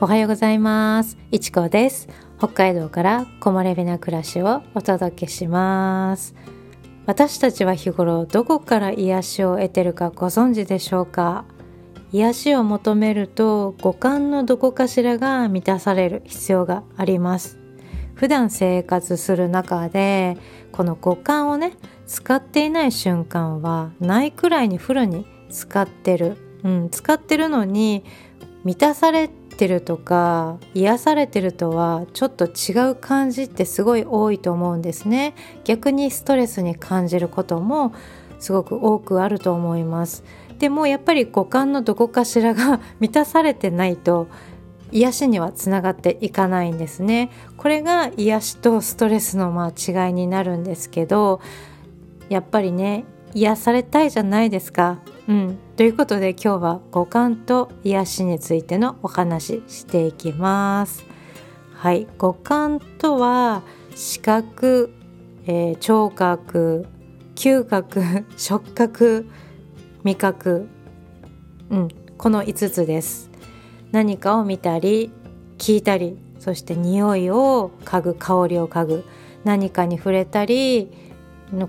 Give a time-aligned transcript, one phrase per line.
[0.00, 1.18] おはようございます。
[1.32, 2.08] いちこです。
[2.38, 6.36] 北海道から木漏れ日な暮らしをお届けします。
[7.06, 11.46] 私たちは日頃どこから癒しを得てるかご存知でしょうか？
[12.12, 17.58] 癒しを求めると五感のどこかしらが満たされる必要があります。
[18.14, 20.38] 普段生活する中で
[20.70, 21.72] この五感をね
[22.06, 26.36] 使っていない瞬間はないくらいにフルに使ってる。
[26.62, 28.04] うん、使ってるのに
[28.62, 35.34] 満たされてるとか癒されてるとはちょっと違う感じってすごい多いと思うんですね。
[35.64, 37.92] 逆にストレスに感じることも
[38.38, 40.22] すごく多くあると思います。
[40.60, 44.28] でもやっぱり五感のどこかしらが 満たされてないと
[44.92, 47.30] 癒しにはつながっていかないんですね。
[47.56, 51.40] これが癒しとストレスのまあ違いになるんですけど
[52.28, 55.00] やっぱりね癒されたいじゃないですか。
[55.28, 61.04] うん、ということで今日は五感と癒しについてのお話していきます。
[61.74, 63.62] はい、五感とは
[63.94, 64.90] 視覚、
[65.44, 66.86] えー、聴覚、
[67.34, 69.28] 嗅覚、触覚、
[70.02, 70.66] 味覚、
[71.68, 73.30] うん、この5つです。
[73.92, 75.12] 何かを見たり
[75.58, 79.04] 聞いたり、そして匂いを嗅ぐ、香りを嗅ぐ、
[79.44, 80.90] 何かに触れたり、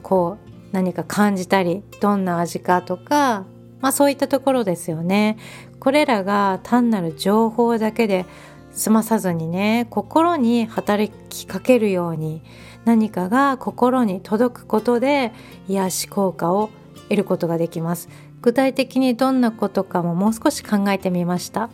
[0.01, 3.45] こう何か感じたりどんな味かとか、
[3.81, 5.37] まあ、そういったところですよね。
[5.79, 8.25] これらが単なる情報だけで
[8.71, 12.43] 済まさずにね心に働きかけるように
[12.85, 15.31] 何かが心に届くことで
[15.67, 16.69] 癒し効果を
[17.03, 18.09] 得ることができます。
[18.41, 21.69] 具体的にどんなことかももう少し考えてみました。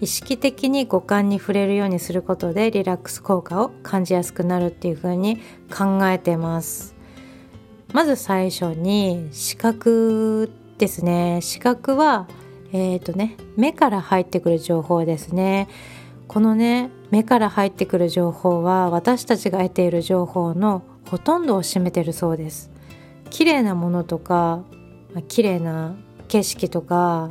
[0.00, 5.38] 意識的に五感に触れるようにすることでリラックス効果を感じやすくなるっていう風に
[5.74, 6.93] 考えてます。
[7.94, 11.38] まず最初に視覚ですね。
[11.40, 12.26] 視覚は
[12.72, 15.68] えっ、ー、とね目から入ってくる情報ですね。
[16.26, 22.72] このね目から入ってくる情報は私たちが得ている情報のほとんどを占めてるそうです。
[23.30, 24.64] 綺麗なものとか
[25.28, 25.94] 綺麗な
[26.26, 27.30] 景色とか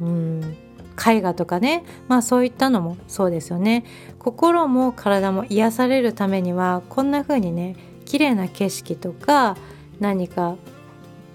[0.00, 0.56] うん
[1.04, 3.84] 絵画とかねまあそういったのもそうですよね。
[4.20, 9.56] 心も体も癒されるためにはこんな風にね綺麗な景色とか
[10.00, 10.56] 何か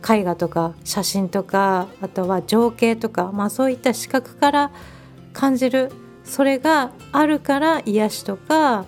[0.07, 4.71] 絵画とか写真とかあとは情景とか、まあ、そういった視覚から
[5.31, 5.91] 感じる
[6.23, 8.85] それがあるから癒しとか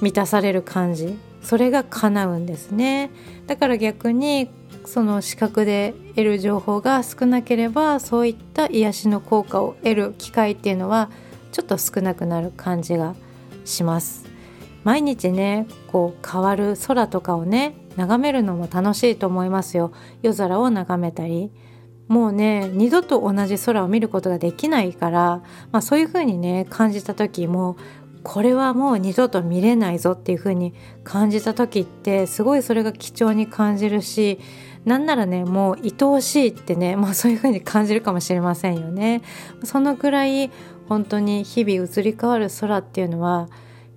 [0.00, 3.10] 満たされる感じそれが叶うんですね。
[3.46, 4.50] だから逆に
[4.84, 11.10] その視覚で得る情報が少なければそういった癒しの効果を得る機会っていうのは
[11.52, 13.14] ちょっと少なくなる感じが
[13.64, 14.27] します。
[14.88, 21.52] 毎日ねこう変わる空とかをね眺めるのも楽しいと思いますよ夜空を眺めたり
[22.06, 27.76] もうね二度と同じ空を見ることができないから、まあ、そういう風にね感じた時も
[28.22, 30.72] これはもう二度と見れないぞっていう風に
[31.04, 34.38] 感じた時ってすごいそれが貴重に感じるし
[34.86, 39.20] なんならねもう愛おしいってね、まあ、そういう風に感じるかもしれませんよね。
[39.64, 40.50] そのくらい
[40.88, 43.50] 本当に日々移り変わる空っていうのは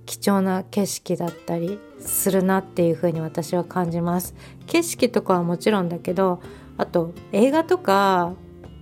[0.06, 4.35] 貴重な景色だったりするなっていう風に私は感じます。
[4.67, 6.41] 景色とかはもちろんだけど
[6.78, 8.34] あと映画とか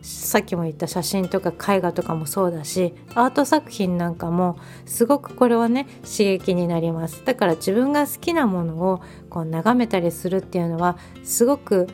[0.01, 7.23] さっきも言った写真とか絵画とかもそうだしアート作品なんかもすごくこれはね刺激になります。
[7.25, 11.87] だから自分が好きなものをこう眺めたりするっていうのはすごく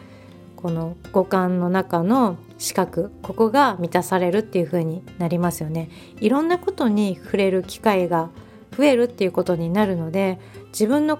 [0.55, 5.89] この五感の中の視覚ここが満たされるっていう風になりますよね。
[6.19, 8.29] いろんなことに触れる機会が
[8.75, 11.19] 増えるっていうことになるので自分の、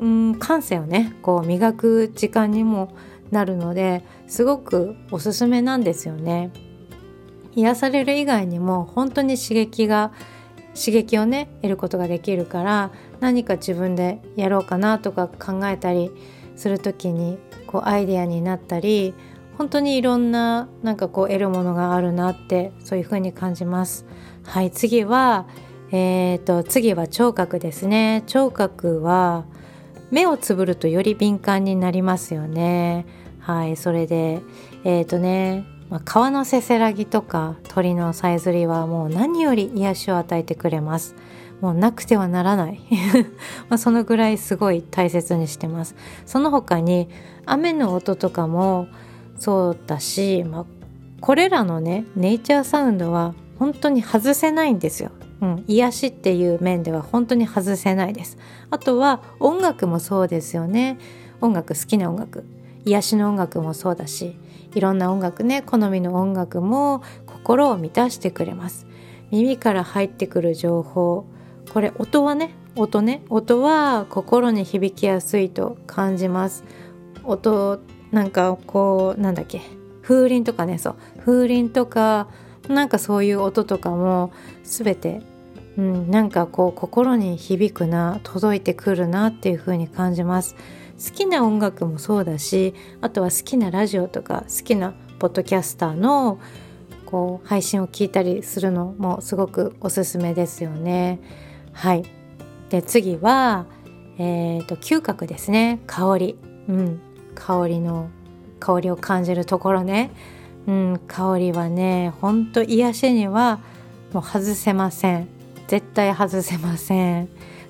[0.00, 2.94] うん、感性をねこう磨く時間にも
[3.30, 6.50] なるのですごくおすすめなんですよね。
[7.54, 10.12] 癒される以外にも本当に刺激が
[10.74, 16.10] 刺激をね得ることができるから何か自分でやろうかなとか考えたり
[16.54, 19.14] する時にこうアイデアになったり
[19.56, 24.04] 本当にいろんななんかこう得るものがあるなってそういう風に感じます。
[24.44, 25.46] はい次は
[25.92, 28.24] えーと、次は聴覚ですね。
[28.26, 29.44] 聴覚は
[30.10, 33.06] 目をつぶるとより敏感になりますよね。
[33.40, 34.40] はいそれで
[34.82, 41.14] えっ、ー、とね、まあ、川のせせらぎとか鳥のさえずりはもう何より癒しを与えてくれます。
[41.60, 42.80] もうなくてはならない。
[43.70, 45.94] まそのぐらいすごい大切にしてます。
[46.26, 47.08] その他に
[47.44, 48.88] 雨の音とかも
[49.38, 50.64] そうだし、まあ、
[51.20, 55.10] これらのねネイチャーサウンドは本当に外せないんですよ。
[55.40, 58.38] うん、癒しっていう面では本当に外せないです。
[58.70, 60.98] あとは音楽もそうですよね。
[61.40, 62.44] 音楽好きな音楽。
[62.84, 64.38] 癒しの音楽もそうだし
[64.74, 68.86] いろんな音楽ね好みの音楽も心を満たしてくれます。
[69.30, 71.26] 耳から入ってくる情報。
[71.72, 73.22] これ音はね音ね。
[73.28, 76.64] 音は心に響きやすいと感じます。
[77.24, 77.80] 音
[78.12, 79.60] なんかこうなんだっけ。
[80.02, 80.96] 風鈴とかねそう。
[81.18, 82.28] 風鈴とか
[82.68, 84.32] なんかそういう音とかも
[84.64, 85.22] 全て、
[85.76, 90.56] うん、なんかこう心に響くな届いてくるなっていう風に感じます。
[91.02, 96.40] 好きな音楽もそうだしあとは好きなラジオとか好きなポッドキャスターの
[97.04, 101.20] こう配信を聞いたりするのもすごくおすすめですよね。
[101.72, 102.04] はい。
[102.70, 103.66] で次は、
[104.18, 105.80] えーと、嗅覚ですね。
[105.86, 107.00] 香り、うん、
[107.34, 108.08] 香りの
[108.58, 110.10] 香りを感じるところね、
[110.66, 113.60] うん、香りはねほんと癒しには
[114.12, 115.28] もう外せません。
[115.68, 117.28] 絶対外せません。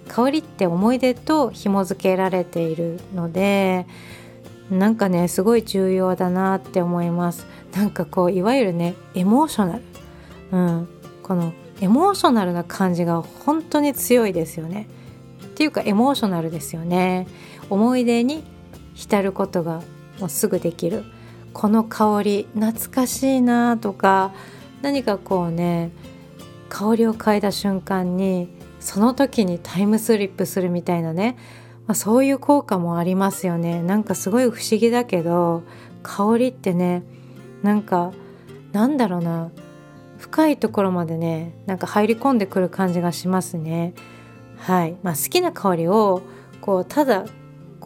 [0.08, 3.86] 香りって思い出と紐付けられているので
[4.70, 7.46] なんかねすごい重要だなって思います。
[7.74, 9.82] なんかこういわゆるねエモーショナル、
[10.52, 10.88] うん、
[11.22, 14.88] このエモーショナルな感じが本当に強いですよね。
[15.44, 17.26] っていうかエモーショナルですよね。
[17.68, 18.44] 思い出に
[18.94, 19.82] 浸ることが
[20.18, 21.04] もうすぐできる。
[21.56, 24.34] この香り懐かしいなとか
[24.82, 25.90] 何かこうね
[26.68, 31.38] 香りを嗅いだ瞬間にその時にタイムスリップするみたいなね、
[31.86, 33.82] まあ、そういう効果もありますよね。
[33.82, 35.62] なんかすごい不思議だけど
[36.02, 37.04] 香りってね
[37.62, 38.12] なんか
[38.72, 39.50] なんだろうな
[40.18, 43.94] 深いところまでねなんか入り込んでくる感じがしますね。
[44.58, 46.20] はい、まあ、好きな香りを
[46.60, 47.24] こうただ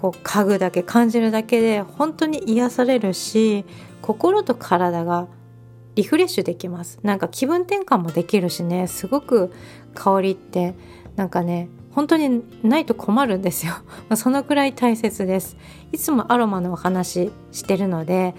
[0.01, 3.65] こう嗅ぐだけ感じるだけで本当に癒されるし
[4.01, 5.29] 心と体が
[5.95, 6.99] リフレッシュできます。
[7.03, 8.87] なんか気分転換もできるしね。
[8.87, 9.53] すごく
[9.95, 10.75] 香りって
[11.17, 13.75] なんかね本当にないと困るんですよ。
[14.17, 15.57] そのくらい大切です。
[15.93, 18.35] いつもアロマのお話してるので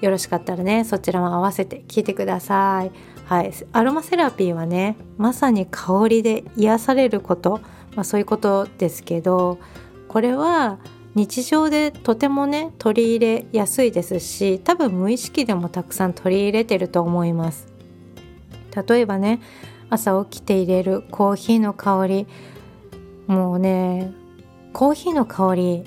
[0.00, 2.90] よろしかったらねそちらも合わせて聞いてください。
[3.26, 3.52] はい。
[3.72, 7.60] アロマセラピーはねまさに香りで癒されること、
[7.94, 9.58] まあ、そういうことですけど
[10.08, 10.78] これは
[11.14, 17.68] 日常でとてもね取り入れやすいですし多分無意識でもたくさん取り入れてると思います。
[18.88, 19.40] 例えばね
[19.90, 22.26] 朝起きて入れるコーヒーの香り。
[23.26, 24.12] もうね
[24.72, 25.84] コーヒーの香り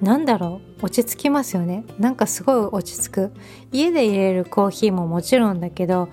[0.00, 0.86] なんだろう？
[0.86, 1.84] 落ち着きますよね。
[1.98, 3.32] なんかすごい落ち着く。
[3.72, 6.08] 家で入れるコーヒーももちろんだけど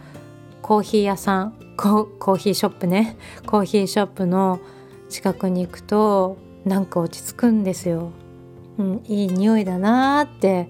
[0.62, 3.16] コーヒー屋さんコーヒーショップね。
[3.46, 4.60] コーヒーショップの
[5.08, 8.12] 近くに行くとなんか落ち着くんですよ。
[8.80, 10.70] うん、いい匂いだなーって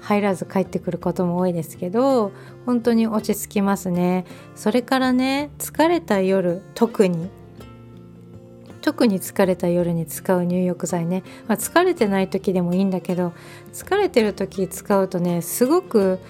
[0.00, 2.32] 入らず帰ってくることも多いですけど
[2.64, 4.24] 本当に落ち着きますね。
[4.54, 7.28] それからね疲れた夜特に。
[8.80, 13.34] 特に疲れた夜に使う入浴剤ね、まあ、疲れてない時でもいいんだけど
[13.74, 16.20] 疲れてる時使うとねすごく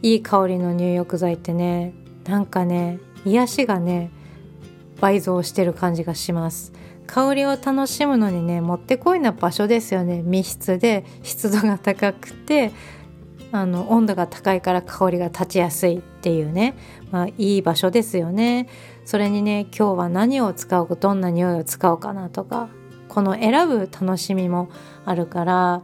[0.00, 1.92] いい香りの入浴剤ってね
[2.24, 4.10] なんかね癒しがね
[5.00, 6.72] 倍増してる感じがします。
[7.10, 10.22] 香りを楽しむのにねもってこいな場所ですよね。
[10.22, 12.70] 密室で湿度が高くて
[13.50, 16.76] あの温度が高いから香りが立ちやすいっていうね、
[17.10, 18.68] まあ、いい場所ですよね。
[19.04, 22.68] それにね今日は何を使うどんな匂いを使おうかなとか
[23.08, 24.70] この選ぶ楽しみも
[25.04, 25.82] あるから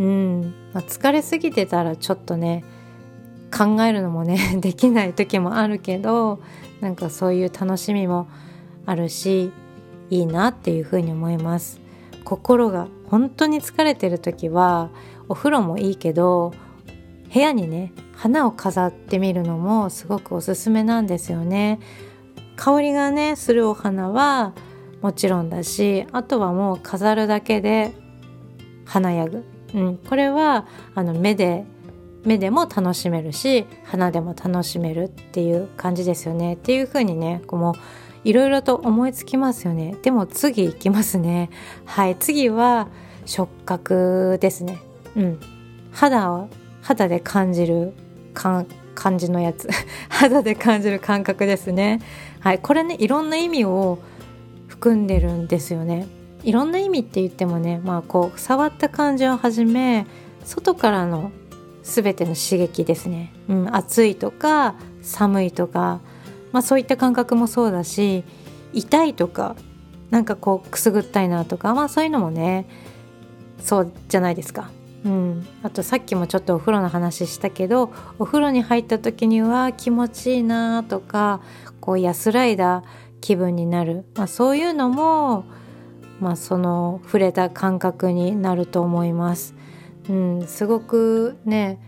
[0.00, 2.64] うん、まあ、疲れすぎてたらちょっとね
[3.56, 6.40] 考えるのもね できない時もあるけど
[6.80, 8.26] なんかそういう楽しみも
[8.86, 9.52] あるし
[10.10, 11.80] いいなっていうふうに思います。
[12.24, 14.90] 心が本当に疲れてる時は
[15.28, 16.52] お風呂もいいけど
[17.32, 21.78] 部屋にね花を飾ってみるのもすごくおすすめなんですよね。
[22.56, 24.52] 香りがねするお花は
[25.00, 27.92] もちろんだしあとはもう飾るだけで
[28.84, 31.64] 華やぐ、うん、これはあの目で
[32.24, 36.54] 目でも楽しめるし花でも楽しめるっていう感じですよね。
[36.54, 37.74] っていう風にねこうもう
[38.24, 39.96] いろいろと思いつきますよね。
[40.02, 41.50] でも次いきますね。
[41.84, 42.16] はい。
[42.16, 42.88] 次は
[43.24, 44.78] 触覚ですね。
[45.16, 45.40] うん。
[45.92, 46.48] 肌を
[46.82, 47.94] 肌で感じる
[48.34, 49.68] 感感じのやつ。
[50.08, 52.00] 肌で感じる感覚ですね。
[52.40, 52.58] はい。
[52.58, 53.98] これねいろんな意味を
[54.66, 56.06] 含んでるんですよね。
[56.44, 60.06] いろんな意味って言ってもねまあこう触った感じをはじめ
[60.44, 61.30] 外からの
[61.82, 66.00] 全ての刺激ですね、うん、暑いとか寒いとか
[66.52, 68.24] まあ、そういった感覚もそうだし
[68.72, 69.56] 痛いとか
[70.10, 72.66] なんかこうくすぐったいなとかまあそういうのもね
[73.60, 74.70] そうじゃないですか。
[75.04, 81.40] うん、あとさっきもちょっとお風呂の話したけどお風呂に入った時には気持ちいいなとか
[81.80, 82.82] こう安らいだ
[83.20, 85.44] 気分になる、まあ、そういうのも、
[86.20, 89.54] まあ、その触れた感覚になると思います。
[90.08, 91.80] うん、すごくね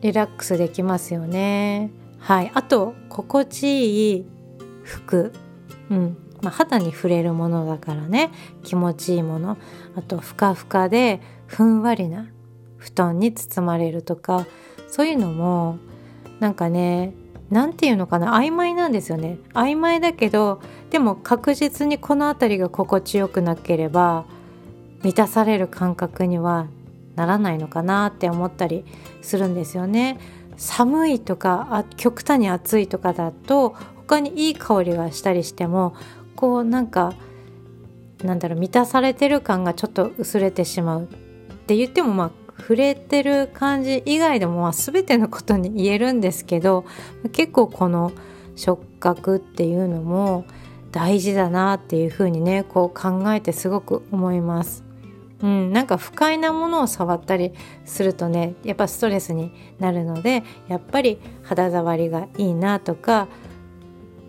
[0.00, 1.90] リラックスできますよね。
[2.18, 4.26] はい、あと心地いい
[4.82, 5.32] 服、
[5.90, 6.16] うん。
[6.42, 8.30] まあ、肌に触れるものだからね。
[8.62, 9.56] 気持ちいいもの。
[9.96, 12.26] あとふかふかでふんわりな
[12.76, 14.46] 布団に包まれるとか。
[14.88, 15.78] そういうのも
[16.40, 17.12] なんかね
[17.50, 18.38] 何て言うのかな。
[18.38, 19.38] 曖昧なんですよね。
[19.54, 20.60] 曖昧だけど
[20.90, 24.24] でも確実にこの辺りが心地よくなければ
[25.02, 26.66] 満たされる感覚には
[27.16, 28.84] ならないのかなって思ったり
[29.22, 30.18] するんですよね。
[30.58, 35.94] 寒いとかあ極端に暑いとかだと他にいい香りがしたりしても
[36.36, 37.14] こうなんか
[38.22, 41.06] なんだろう満たされてる感がちょっと薄れてしまうっ
[41.66, 46.84] て言ってもまあ触れてる感じ以外でもまあ全てのことに言えるんですけど
[47.32, 48.10] 結構この
[48.56, 50.44] 触覚っていうのも
[50.90, 54.87] 大事だなっていうふうにねこう考えてすごく思います。
[55.40, 57.52] うん、なんか不快なものを触ったり
[57.84, 63.28] するとねやっぱストレスになるのでやっぱり肌触りがいいなとか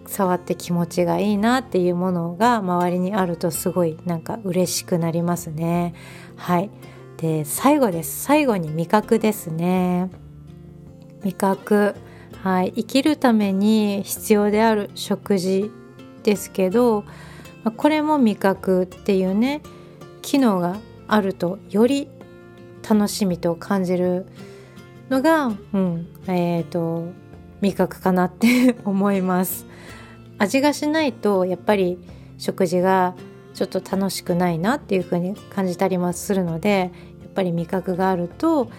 [0.05, 5.93] 触って気持ちがいいなっていうものが周りにあるとすごいなんか嬉しくなりますね。
[6.35, 6.71] はい。
[7.17, 8.23] で最後です。
[8.23, 10.09] 最後に味覚ですね。
[11.23, 11.95] 味覚。
[12.41, 12.71] はい。
[12.75, 15.69] 生きるために必要である食事
[16.23, 17.03] ですけど
[17.77, 19.61] これも味覚っていうね
[20.21, 20.77] 機能が
[21.09, 22.09] あるとより
[22.87, 24.25] 楽しみと感じる
[25.09, 26.07] のが、うん。
[26.27, 27.11] えーと、と
[27.61, 29.65] 味覚かなって思います。
[30.37, 31.97] 味がしないとやっぱり
[32.37, 33.15] 食事が
[33.53, 36.93] ちょっと楽しくないなっていう風に感じたりもするので
[37.39, 38.69] ぱり味覚があると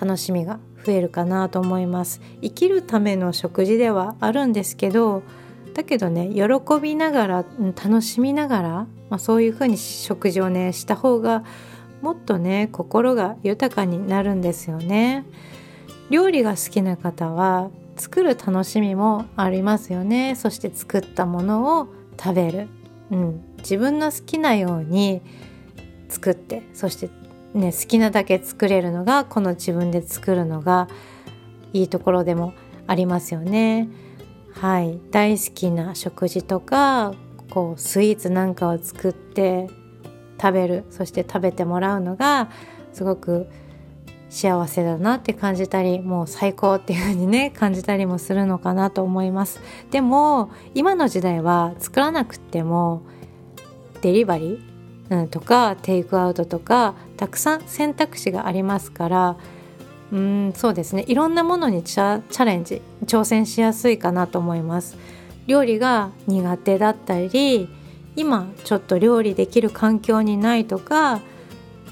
[0.00, 2.22] 楽しみが増えるかなと思います。
[2.40, 5.22] 生きるための食事ではあるんですけど
[5.74, 8.68] だけどね喜びながら楽しみながら、
[9.10, 11.44] まあ、そういうふうに食事をねした方が
[12.02, 15.24] もっとね心が豊かになるんですよね。
[16.10, 20.34] 料理が好きな方は作る楽しみもありますよね。
[20.36, 21.88] そして作ったものを
[22.18, 22.68] 食べる、
[23.10, 25.20] うん、自分の好きなように
[26.08, 27.10] 作ってそして
[27.56, 30.88] ね、好きなだけ作れるのがこの自分で作るのが
[31.72, 32.52] いいところでも
[32.86, 33.88] ありますよね。
[34.52, 37.14] はい、大好きな食事とか
[37.50, 39.68] こうスイーツなんかを作って
[40.40, 42.50] 食べるそして食べてもらうのが
[42.92, 43.46] すごく
[44.28, 49.60] 幸せだなって感じたりもう最高っていう風にね感じたりもするのかなと思います。
[49.90, 53.02] でも今の時代は作らなくても
[54.02, 54.76] デリバリー
[55.08, 59.36] うん、とかテイクアウトとかたくさん選択肢がありますから
[60.12, 61.04] うんそうですね。
[61.08, 64.96] いろんなものにチャレンジ挑戦しやすいかなと思います。
[65.46, 67.68] 料理が苦手だったり
[68.16, 71.20] 今ちょっと料理できる環境にないとか、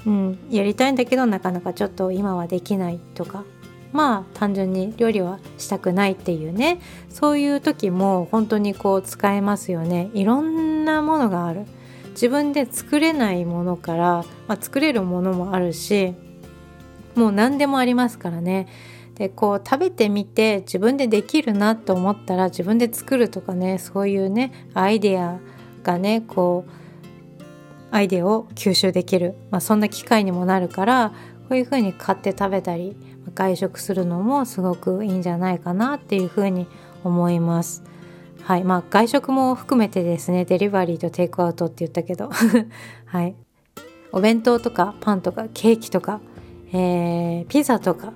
[0.05, 3.43] うん、やりたいんだけどなかなかちょっと今はできないとか。
[3.93, 6.81] まあ単純に料理はしたくないっていうね。
[7.09, 10.09] そういう時も本当にこう使えますよね。
[10.13, 11.65] いろんなものがある。
[12.15, 16.15] 自分で作れないものから、まあ、作れるものもあるし
[17.13, 18.67] もう何でもありますからね。
[19.15, 25.39] でこう食べてみて自分でできるなと思ったら自分で作るとかねそういうねアイデア
[25.85, 31.13] がねこうアイデアを吸収できる、まあ、そんな機会にもなるから
[31.47, 32.97] こういうふうに買って食べたり
[33.33, 36.67] 外食するのもすごくいいんじゃないかなっていうふうに
[37.03, 37.83] 思います。
[38.43, 38.63] はい。
[38.63, 42.29] まあ外食も含めてですねデリバリーとテイクアウトって言ったけど。
[43.05, 43.35] はい。
[44.11, 46.21] お弁当とかパンとかケーキとか、
[46.71, 48.13] えー、ピザとか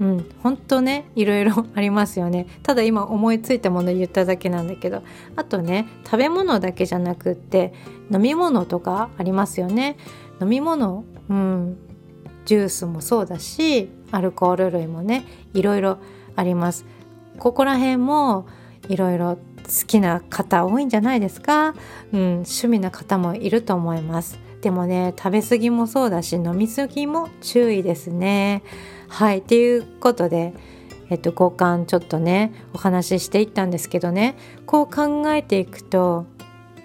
[0.00, 2.46] うん本当ねいろいろありますよね。
[2.64, 5.02] ただ今思いついたもの言っただけなんだけど。
[5.36, 7.72] あとね食べ物だけじゃなくって
[8.10, 9.96] 飲み物とかありますよね。
[10.40, 11.76] 飲み物うん
[12.46, 15.98] ジュースもそうだしアルコール類もねいろいろ
[16.34, 16.86] あります。
[17.38, 18.46] ここら辺も
[18.88, 21.74] いろいろ好きな方多いんじゃないですか、
[22.12, 24.38] うん、趣味な方もいると思います。
[24.62, 28.62] でもね食べ過ぎもそうだし飲み過ぎも注意ですね。
[29.08, 30.54] はいっていうことで
[31.08, 34.36] えっと五感ちょっとねお話ししていったんですけどね
[34.66, 36.26] こう考えていくと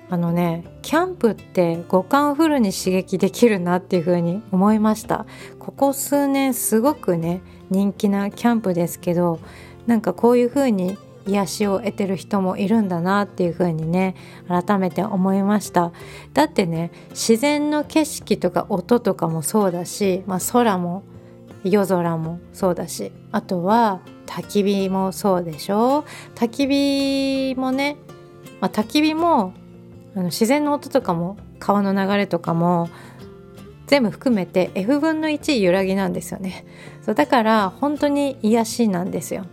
[0.09, 5.25] あのねキャンプって五感フルに刺激できるなっていう風に思いました。
[5.59, 9.39] ここ数年すごくね人気なキャンプですけど
[9.85, 14.15] なんかこういう風に癒しを得てる人もいるんだなっていう風にね
[14.47, 15.91] 改めて思いました。
[16.33, 21.03] だってね自然の景色とか音とかもそうだし、まあ、空も
[21.63, 26.03] 夜空もそうだしあとは焚き火もそうでしょ？
[26.35, 27.97] 焚き火もね、
[28.61, 29.53] まあ、焚き火も
[30.15, 32.89] あの自然の音とかも川の流れとかも
[33.87, 36.65] 全部含めて F 分の1揺らぎなんですよね。
[37.01, 39.45] そうだから本当に癒しなんですよ。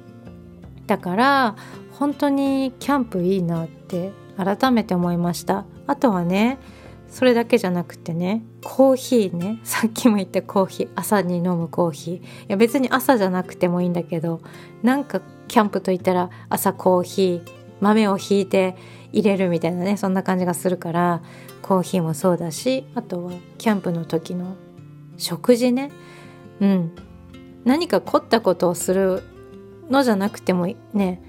[0.92, 1.56] だから
[1.92, 5.64] 本当にキャンプいいなって改めて思いました。
[5.86, 6.58] あとはね
[7.08, 12.16] それだけじゃなくてねコーヒーねさっきも言ったコーヒー朝に飲むコーヒー。
[12.16, 14.42] いや別に朝じゃなくてもいいんだけど
[14.82, 18.76] なんかキャンプといったら朝コーヒー豆をひいて
[19.14, 21.22] 入れるみたいなねそんな感じがするから
[21.62, 24.56] コーヒーもそうだしあとはキャンプの時の
[25.16, 25.90] 食事ね。
[26.60, 26.92] うん。
[27.64, 29.22] 何か凝ったことをする
[29.92, 31.22] のじゃなくてもね。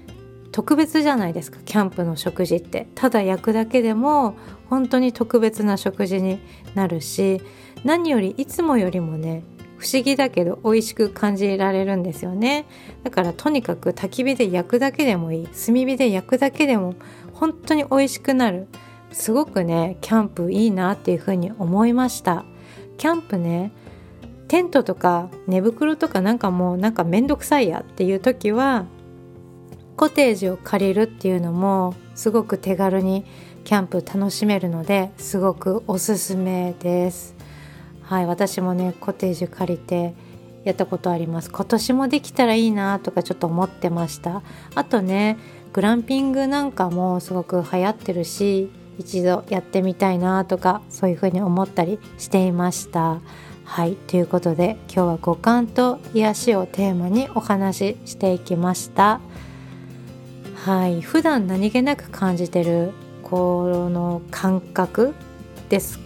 [0.50, 2.86] 特別じゃないですかキャンプの食事って。
[2.94, 4.36] ただ焼くだけでも
[4.70, 6.38] 本当に特別な食事に
[6.76, 7.42] なるし
[7.82, 9.42] 何よりいつもよりもね
[9.78, 12.66] 不思議だけど美味しく感じられるんですよね。
[13.02, 15.48] だからとにかく焚き火で焼くだけでもいい。
[15.48, 16.94] 炭火で焼くだけでも
[17.32, 18.68] 本当に美味しくなる。
[19.10, 22.44] すごくねキャンプいいなっていうふうに思いました。
[22.96, 23.72] キャンプね
[24.48, 28.86] テントとか寝袋とかなんかもうなんかめんどくさいやっていう時は
[29.96, 33.24] コテージを借りるっていうのもすごく手軽に
[33.64, 37.34] キャンプ楽しめるのですごくおすすめです。
[38.02, 40.14] はい私もねコテージ借りて
[40.64, 41.50] やったことあります。
[41.50, 44.42] 今年もできたらいいなとかちょっと思ってました。
[44.74, 45.38] あとね
[45.72, 53.20] グランピングなんかもすごく流行ってるし一度やってみたいなとかそういうふうに思ったりしていました。
[53.64, 59.20] はいということで今日は五感と癒しをテーマにお話ししていきました。
[60.54, 62.92] はい普段何気なく感じてる
[63.22, 65.14] この感覚
[65.68, 65.98] です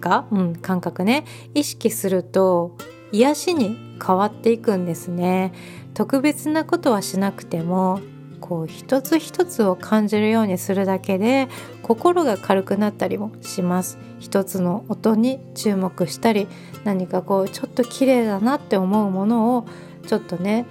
[0.00, 0.26] か？
[0.32, 1.24] うん感覚ね。
[1.54, 2.76] 意識すると
[3.12, 5.52] 癒しに変わっていくんですね。
[5.94, 8.00] 特別なことはしなくても
[8.40, 11.48] こう一つ一つを感じるようにするだけで
[11.82, 13.98] 心が軽くなったりもします。
[14.18, 16.48] 一つの音に注目したり
[16.84, 19.66] 何かこうちょっと綺麗だなって思うものを
[20.06, 20.66] ちょっとね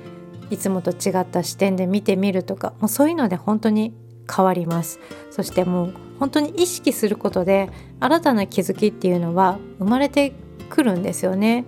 [0.49, 3.93] いつもと違った視点で見てみるとかもうそういうので本当に
[4.33, 4.99] 変わります。
[5.31, 10.33] そしてもう本当に意識することで新たな気づきっていうのは生まれて
[10.69, 11.65] くるんですよね、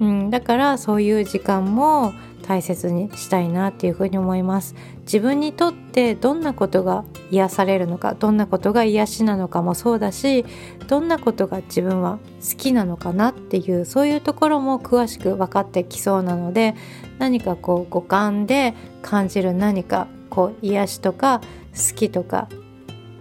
[0.00, 4.74] うん、だからそういう時間も大切にしたいなっていうふうに思います。
[5.04, 10.44] 自分にとってどんなことが癒されるのかどんなことが癒しなのかもそうだし
[10.88, 16.74] どんなことが自分は好きなのかなっていうそういうところも詳しく分かってきそうなので
[17.18, 21.40] 何かこう五感で感じる何かこう癒しとか
[21.72, 22.48] 好きとか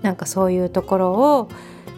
[0.01, 1.49] なんかそういうところを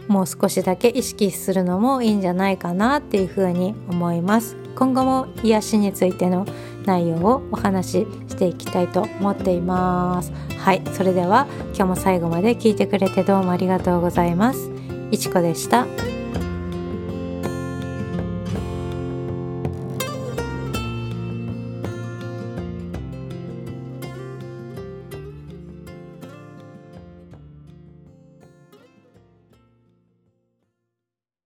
[0.07, 4.55] もう少しだけ意識するのもいいんじゃないかなっていうふうに思います。
[4.75, 6.45] 今後も癒しについての
[6.85, 14.71] 内容をお話ししていきたいと思っていますはいそれでは今日も最後まで聞いてくれてどうもありがとうございます
[15.11, 16.14] いちこでした。